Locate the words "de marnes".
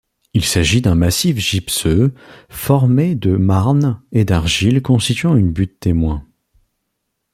3.13-4.01